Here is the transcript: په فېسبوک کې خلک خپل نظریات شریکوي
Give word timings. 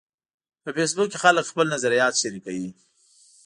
په 0.63 0.69
فېسبوک 0.77 1.09
کې 1.11 1.21
خلک 1.23 1.45
خپل 1.51 1.65
نظریات 1.75 2.13
شریکوي 2.21 2.69